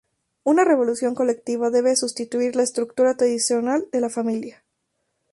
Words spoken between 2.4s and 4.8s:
la estructura tradicional de la familia.